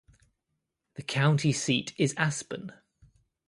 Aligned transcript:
The 0.95 1.03
county 1.03 1.51
seat 1.53 1.93
is 1.95 2.15
Aspen. 2.17 2.73